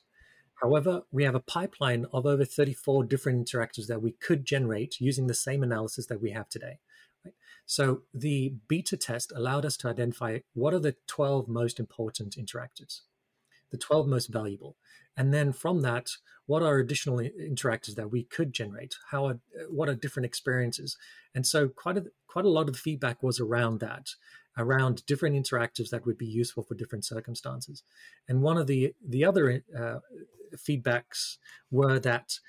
[0.61, 5.25] However, we have a pipeline of over 34 different interactives that we could generate using
[5.25, 6.77] the same analysis that we have today.
[7.25, 7.33] Right?
[7.65, 13.01] So the beta test allowed us to identify what are the 12 most important interactives,
[13.71, 14.75] the 12 most valuable.
[15.17, 16.09] And then from that,
[16.45, 18.95] what are additional interactors that we could generate?
[19.11, 20.97] How are, what are different experiences?
[21.35, 24.09] And so quite a quite a lot of the feedback was around that,
[24.57, 27.83] around different interactives that would be useful for different circumstances.
[28.27, 29.99] And one of the the other uh,
[30.55, 31.37] feedbacks
[31.69, 32.39] were that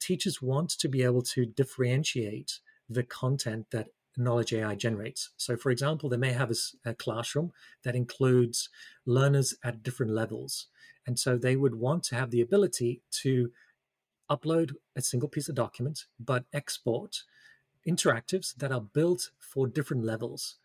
[0.00, 5.30] teachers want to be able to differentiate the content that Nolej AI generates.
[5.36, 8.68] So, for example, they may have a, a classroom that includes
[9.06, 10.66] learners at different levels.
[11.06, 13.50] And so they would want to have the ability to
[14.30, 17.22] upload a single piece of document, but export
[17.86, 20.56] interactives that are built for different levels.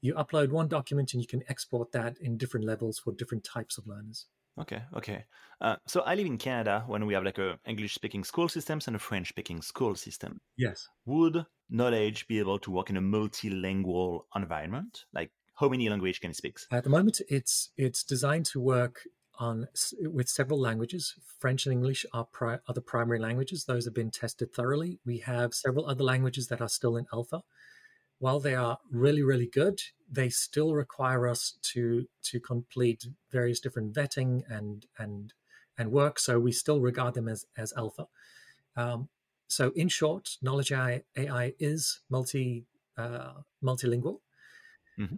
[0.00, 3.78] You upload one document and you can export that in different levels for different types
[3.78, 4.26] of learners.
[4.60, 5.24] Okay, okay.
[5.60, 8.86] Uh, so I live in Canada when we have like a English speaking school systems
[8.86, 10.40] and a French speaking school system.
[10.56, 10.88] Yes.
[11.06, 15.04] Would Nolej be able to work in a multilingual environment?
[15.12, 16.58] Like how many languages can it speak?
[16.70, 19.02] At the moment, it's it's designed to work
[19.38, 19.68] on
[20.00, 21.14] with several languages.
[21.38, 24.98] French and English are, pri- are the primary languages; those have been tested thoroughly.
[25.04, 27.42] We have several other languages that are still in alpha.
[28.18, 33.94] While they are really, really good, they still require us to to complete various different
[33.94, 35.32] vetting and and
[35.78, 36.18] and work.
[36.18, 38.06] So we still regard them as as alpha.
[38.76, 39.08] Um,
[39.54, 42.66] so in short, Nolej AI, AI is multi
[42.98, 44.18] uh, multilingual.
[44.98, 45.16] Mm-hmm.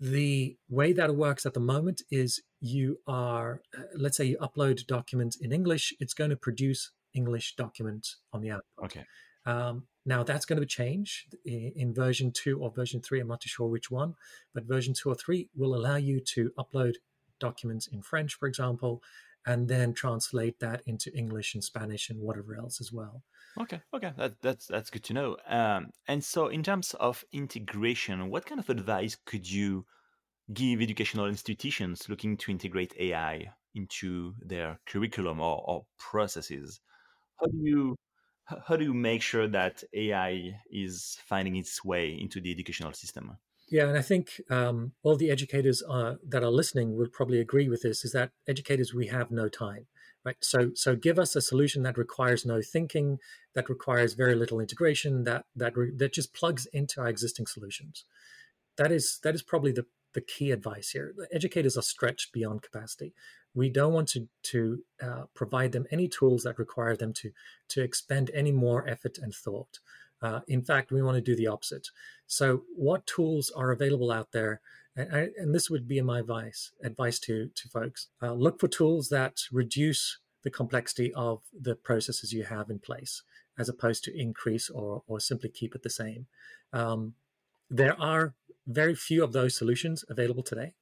[0.00, 4.38] The way that it works at the moment is you are uh, let's say you
[4.38, 9.04] upload document in english it's going to produce english document on the output okay.
[9.46, 13.42] Um, now that's going to change in, in version 2 or version 3 i'm not
[13.42, 14.14] too sure which one
[14.54, 16.94] but version 2 or 3 will allow you to upload
[17.38, 19.02] documents in french for example
[19.46, 23.22] and then translate that into english and spanish and whatever else as well
[23.60, 25.36] Okay, okay, that, that's that's good to know.
[25.46, 29.86] Um, and so, in terms of integration, what kind of advice could you
[30.52, 36.80] give educational institutions looking to integrate AI into their curriculum or, or processes?
[37.40, 37.96] How do you
[38.66, 43.38] how do you make sure that AI is finding its way into the educational system?
[43.68, 47.68] Yeah, and I think um, all the educators uh, that are listening would probably agree
[47.68, 49.86] with this: is that educators we have no time
[50.24, 50.36] right?
[50.40, 53.18] So so give us a solution that requires no thinking
[53.54, 58.04] that requires very little integration that that re, that just plugs into our existing solutions.
[58.76, 61.14] That is that is probably the the key advice here.
[61.32, 63.14] Educators are stretched beyond capacity.
[63.54, 67.30] We don't want to to uh, provide them any tools that require them to
[67.70, 69.78] to expend any more effort and thought
[70.24, 71.86] uh, in fact we want to do the opposite.
[72.26, 74.60] So what tools are available out there?
[74.96, 78.08] And, and this would be my advice advice to to folks.
[78.22, 83.22] Uh, look for tools that reduce the complexity of the processes you have in place
[83.58, 86.26] as opposed to increase or, or simply keep it the same.
[86.72, 87.14] Um,
[87.70, 88.34] there are
[88.66, 90.74] very few of those solutions available today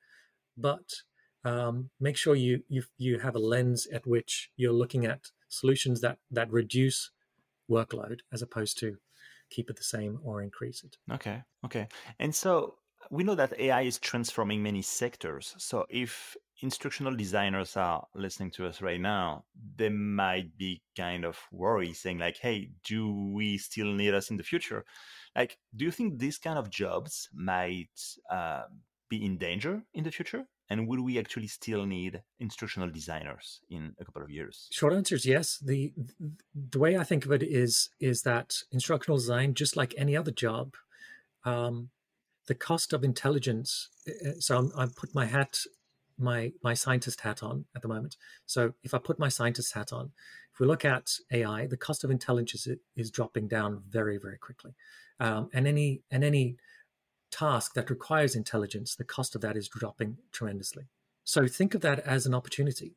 [0.56, 1.02] but
[1.44, 6.00] um, make sure you, you you have a lens at which you're looking at solutions
[6.00, 7.10] that that reduce
[7.70, 8.98] workload as opposed to
[9.54, 11.86] keep it the same or increase it okay okay
[12.18, 12.74] and so
[13.10, 15.54] we know that AI is transforming many sectors.
[15.58, 19.44] So if instructional designers are listening to us right now,
[19.76, 24.36] they might be kind of worried, saying like, "Hey, do we still need us in
[24.36, 24.84] the future?"
[25.36, 28.00] Like, do you think these kind of jobs might
[28.30, 28.64] uh,
[29.08, 30.46] be in danger in the future?
[30.72, 34.68] And will we actually still need instructional designers in a couple of years?
[34.72, 35.58] Short answer is yes.
[35.58, 35.92] the
[36.54, 40.30] The way I think of it is is that instructional design, just like any other
[40.30, 40.76] job,
[41.44, 41.90] um,
[42.46, 43.90] the cost of intelligence.
[44.08, 45.58] Uh, uh, so I'm, I put my hat,
[46.16, 48.16] my my scientist hat on at the moment.
[48.46, 50.12] So if I put my scientist hat on,
[50.54, 52.66] if we look at AI, the cost of intelligence
[52.96, 54.72] is dropping down very very quickly,
[55.20, 56.56] um, and any and any
[57.32, 60.84] task that requires intelligence, the cost of that is dropping tremendously.
[61.24, 62.96] So think of that as an opportunity.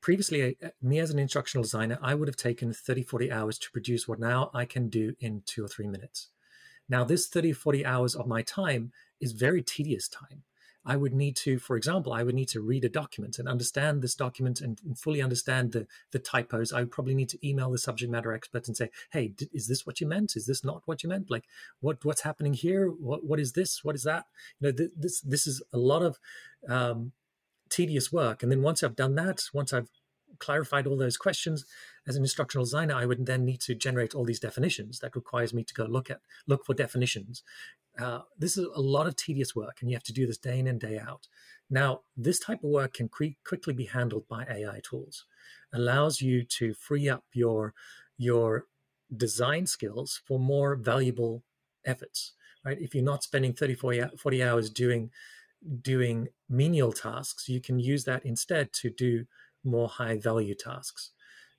[0.00, 4.06] Previously, me as an instructional designer, I would have taken 30, 40 hours to produce
[4.06, 6.28] what now I can do in two or three minutes.
[6.88, 10.42] Now, this 30, 40 hours of my time is very tedious time.
[10.84, 14.00] I would need to, for example, I would need to read a document and understand
[14.00, 16.72] this document and, and, fully understand the, the typos.
[16.72, 19.86] I would probably need to email the subject matter expert and say, "Hey, is this
[19.86, 20.36] what you meant?
[20.36, 21.30] Is this not what you meant?
[21.30, 21.44] Like,
[21.80, 22.88] what what's happening here?
[22.88, 23.84] What what is this?
[23.84, 24.24] What is that?
[24.58, 26.18] You know, th- this this is a lot of
[26.68, 27.12] um,
[27.68, 28.42] tedious work.
[28.42, 29.88] And then once I've done that, once I've
[30.38, 31.64] clarified all those questions
[32.06, 35.52] as an instructional designer i would then need to generate all these definitions that requires
[35.52, 37.42] me to go look at look for definitions
[37.98, 40.58] uh, this is a lot of tedious work and you have to do this day
[40.58, 41.28] in and day out
[41.68, 45.26] now this type of work can cre- quickly be handled by ai tools
[45.72, 47.74] allows you to free up your
[48.16, 48.66] your
[49.16, 51.42] design skills for more valuable
[51.84, 52.32] efforts
[52.64, 55.10] right if you're not spending 30 40, 40 hours doing
[55.82, 59.26] doing menial tasks you can use that instead to do
[59.64, 61.10] more high value tasks.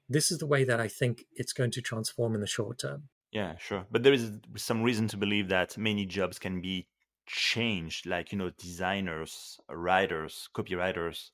[0.09, 3.03] This is the way that I think it's going to transform in the short term.
[3.31, 3.85] Yeah, sure.
[3.89, 6.87] But there is some reason to believe that many jobs can be
[7.25, 11.29] changed, like, you know, designers, writers, copywriters.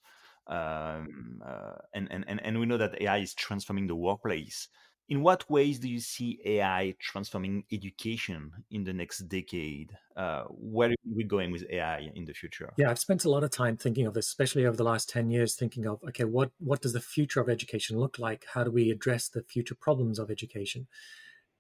[0.48, 4.70] Um, uh, and, and, and we know that AI is transforming the workplace
[5.10, 9.98] in what ways do you see AI transforming education in the next decade?
[10.16, 12.74] Uh, where are we going with AI in the future?
[12.78, 15.30] Yeah, I've spent a lot of time thinking of this, especially over the last 10
[15.30, 18.46] years, thinking of, okay, what, what does the future of education look like?
[18.54, 20.88] How do we address the future problems of education?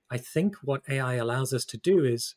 [0.10, 2.36] I think what AI allows us to do is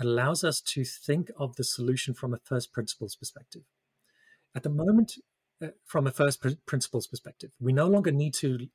[0.00, 3.62] allows us to think of the solution from a first principles perspective.
[4.54, 5.14] At the moment,
[5.62, 8.68] uh, from a first pr- principles perspective, we no longer need to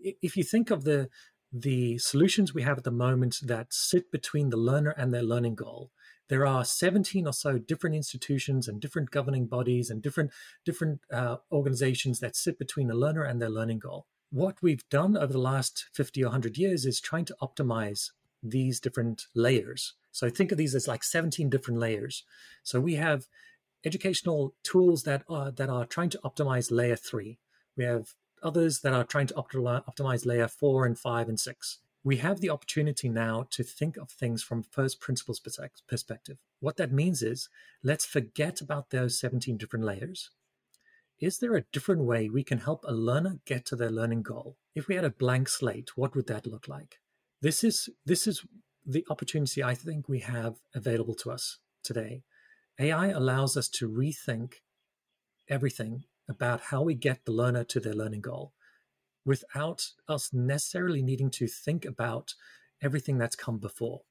[0.00, 1.08] if you think of the
[1.52, 5.54] the solutions we have at the moment that sit between the learner and their learning
[5.54, 5.90] goal
[6.28, 10.30] there are 17 or so different institutions and different governing bodies and different
[10.64, 15.16] different uh, organizations that sit between the learner and their learning goal what we've done
[15.16, 18.10] over the last 50 or 100 years is trying to optimize
[18.42, 22.24] these different layers so think of these as like 17 different layers
[22.62, 23.26] so we have
[23.84, 27.38] educational tools that are that are trying to optimize layer 3
[27.76, 31.78] we have others that are trying to optimize layer four and five and six.
[32.04, 36.38] We have the opportunity now to think of things from first principles perspective.
[36.60, 37.48] What that means is
[37.82, 40.30] let's forget about those 17 different layers.
[41.20, 44.56] Is there a different way we can help a learner get to their learning goal?
[44.74, 46.98] If we had a blank slate, what would that look like?
[47.42, 48.44] This is this is
[48.86, 52.22] the opportunity I think we have available to us today.
[52.78, 54.54] AI allows us to rethink
[55.48, 58.52] everything about how we get the learner to their learning goal
[59.24, 62.34] without us necessarily needing to think about
[62.80, 64.02] everything that's come before.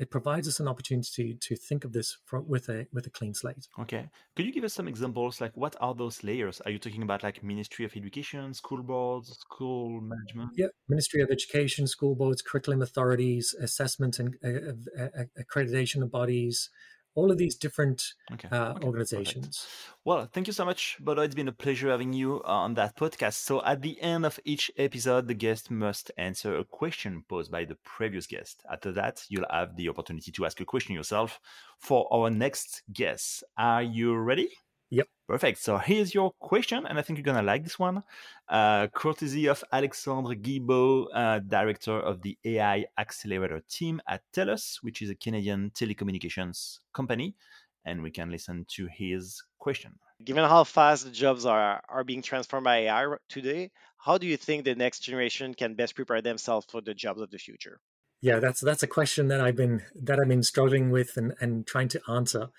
[0.00, 3.34] It provides us an opportunity to think of this for, with a with a clean
[3.34, 3.68] slate.
[3.78, 5.42] Okay, could you give us some examples?
[5.42, 6.62] Like, what are those layers?
[6.62, 10.52] Are you talking about like Ministry of Education, school boards, school management?
[10.56, 16.70] Yeah, Ministry of Education, school boards, curriculum authorities, assessment and uh, uh, accreditation bodies,
[17.14, 18.02] all of these different
[18.32, 18.48] okay.
[18.50, 18.86] Uh, okay.
[18.86, 19.66] organizations.
[19.66, 19.98] Perfect.
[20.04, 21.22] Well, thank you so much, Bodo.
[21.22, 23.34] It's been a pleasure having you on that podcast.
[23.34, 27.64] So, at the end of each episode, the guest must answer a question posed by
[27.64, 28.62] the previous guest.
[28.70, 31.40] After that, you'll have the opportunity to ask a question yourself
[31.78, 33.44] for our next guest.
[33.58, 34.50] Are you ready?
[34.90, 35.06] Yep.
[35.28, 35.58] Perfect.
[35.58, 38.02] So here's your question, and I think you're gonna like this one.
[38.48, 45.00] Uh, courtesy of Alexandre Guilbault, uh, director of the AI Accelerator team at TELUS, which
[45.00, 47.36] is a Canadian telecommunications company,
[47.84, 49.92] and we can listen to his question.
[50.24, 54.36] Given how fast the jobs are are being transformed by AI today, how do you
[54.36, 57.78] think the next generation can best prepare themselves for the jobs of the future?
[58.20, 61.64] Yeah, that's that's a question that I've been that I've been struggling with and, and
[61.64, 62.50] trying to answer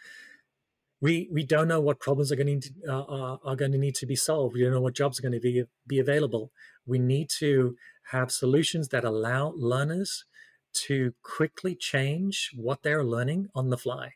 [1.02, 3.96] we we don't know what problems are going to uh, are, are going to need
[3.96, 4.54] to be solved.
[4.54, 6.52] We don't know what jobs are going to be be available.
[6.86, 7.76] We need to
[8.12, 10.26] have solutions that allow learners
[10.74, 14.14] to quickly change what they're learning on the fly.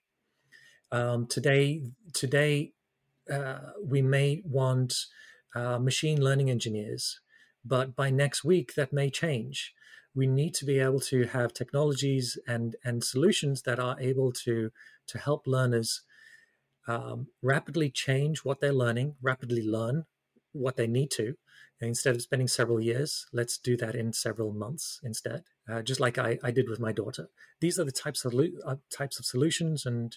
[0.91, 1.81] Um, today,
[2.13, 2.71] today
[3.29, 4.93] uh, we may want
[5.55, 7.19] uh, machine learning engineers,
[7.65, 9.73] but by next week that may change.
[10.13, 14.71] We need to be able to have technologies and and solutions that are able to
[15.07, 16.03] to help learners
[16.87, 20.05] um, rapidly change what they're learning, rapidly learn
[20.51, 21.35] what they need to.
[21.81, 25.99] And instead of spending several years, let's do that in several months instead, uh, just
[25.99, 27.27] like I, I, did with my daughter.
[27.59, 30.15] These are the types of uh, types of solutions and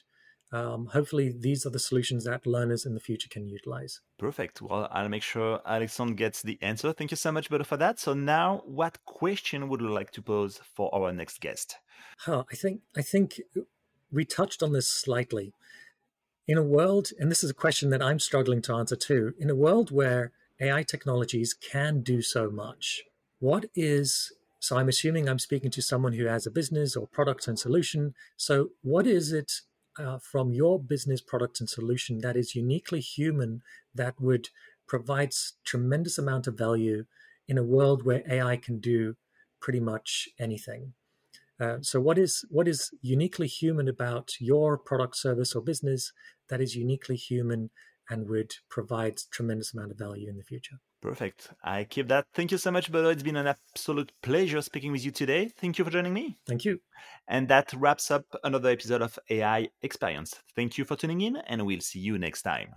[0.50, 4.00] um, hopefully these are the solutions that learners in the future can utilize.
[4.18, 4.62] Perfect.
[4.62, 6.92] Well, I'll make sure Alexandre gets the answer.
[6.92, 7.98] Thank you so much, Bodo, for that.
[7.98, 11.76] So now, what question would you like to pose for our next guest?
[12.20, 13.40] Huh, I think I think
[14.10, 15.52] we touched on this slightly.
[16.48, 19.50] In a world, and this is a question that I'm struggling to answer too, in
[19.50, 23.02] a world where AI technologies can do so much,
[23.38, 27.46] what is so I'm assuming I'm speaking to someone who has a business or product
[27.46, 28.14] and solution.
[28.36, 29.52] So, what is it
[29.98, 33.62] uh, from your business product and solution that is uniquely human
[33.94, 34.48] that would
[34.88, 35.32] provide
[35.64, 37.04] tremendous amount of value
[37.46, 39.16] in a world where AI can do
[39.60, 40.94] pretty much anything?
[41.60, 46.12] Uh, so, what is what is uniquely human about your product, service, or business
[46.48, 47.70] that is uniquely human
[48.10, 50.76] and would provide tremendous amount of value in the future?
[51.00, 51.50] Perfect.
[51.62, 52.26] I keep that.
[52.34, 53.10] Thank you so much, Bodo.
[53.10, 55.48] It's been an absolute pleasure speaking with you today.
[55.56, 56.38] Thank you for joining me.
[56.46, 56.80] Thank you.
[57.28, 60.34] And that wraps up another episode of AI Experience.
[60.56, 62.74] Thank you for tuning in, and we'll see you next time.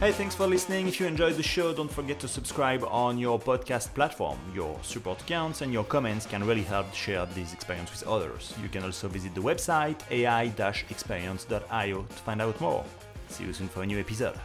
[0.00, 0.88] Hey, thanks for listening.
[0.88, 4.38] If you enjoyed the show, don't forget to subscribe on your podcast platform.
[4.54, 8.54] Your support counts and your comments can really help share this experience with others.
[8.62, 12.82] You can also visit the website ai-experience.io to find out more.
[13.28, 14.40] See you soon for a new episode.